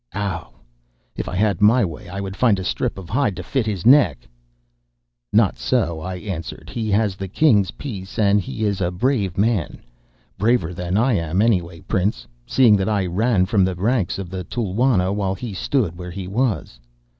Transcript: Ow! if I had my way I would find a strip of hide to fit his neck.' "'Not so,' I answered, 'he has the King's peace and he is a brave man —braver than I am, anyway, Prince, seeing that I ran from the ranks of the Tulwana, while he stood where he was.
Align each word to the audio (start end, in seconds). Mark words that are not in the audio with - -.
Ow! 0.15 0.53
if 1.15 1.29
I 1.29 1.35
had 1.35 1.61
my 1.61 1.85
way 1.85 2.09
I 2.09 2.19
would 2.19 2.35
find 2.35 2.57
a 2.57 2.63
strip 2.63 2.97
of 2.97 3.07
hide 3.07 3.35
to 3.35 3.43
fit 3.43 3.67
his 3.67 3.85
neck.' 3.85 4.27
"'Not 5.31 5.59
so,' 5.59 5.99
I 5.99 6.15
answered, 6.15 6.71
'he 6.71 6.89
has 6.89 7.15
the 7.15 7.27
King's 7.27 7.69
peace 7.69 8.17
and 8.17 8.41
he 8.41 8.65
is 8.65 8.81
a 8.81 8.89
brave 8.89 9.37
man 9.37 9.79
—braver 10.39 10.73
than 10.73 10.97
I 10.97 11.13
am, 11.13 11.39
anyway, 11.39 11.81
Prince, 11.81 12.25
seeing 12.47 12.75
that 12.77 12.89
I 12.89 13.05
ran 13.05 13.45
from 13.45 13.63
the 13.63 13.75
ranks 13.75 14.17
of 14.17 14.31
the 14.31 14.43
Tulwana, 14.43 15.13
while 15.13 15.35
he 15.35 15.53
stood 15.53 15.95
where 15.99 16.09
he 16.09 16.27
was. 16.27 16.79